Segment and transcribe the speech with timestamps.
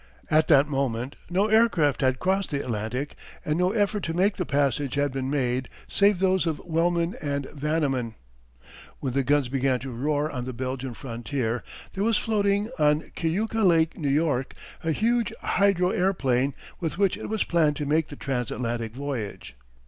[0.31, 3.15] At that moment no aircraft had crossed the Atlantic
[3.45, 7.45] and no effort to make the passage had been made save those of Wellman and
[7.51, 8.15] Vanniman.
[8.99, 13.61] When the guns began to roar on the Belgian frontier there was floating on Keuka
[13.61, 18.15] Lake, New York, a huge hydro airplane with which it was planned to make the
[18.15, 19.55] trans Atlantic voyage.